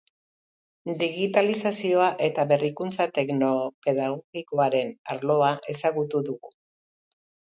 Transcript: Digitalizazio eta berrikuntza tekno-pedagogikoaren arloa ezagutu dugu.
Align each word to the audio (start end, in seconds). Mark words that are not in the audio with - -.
Digitalizazio 1.01 2.05
eta 2.27 2.45
berrikuntza 2.51 3.07
tekno-pedagogikoaren 3.17 4.91
arloa 5.17 5.51
ezagutu 5.75 6.23
dugu. 6.31 6.53